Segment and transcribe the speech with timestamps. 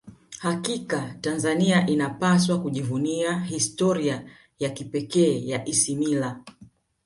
[0.39, 4.25] hakika tanzania inapaswa kujivunia historia
[4.59, 6.43] ya kipekee ya isimila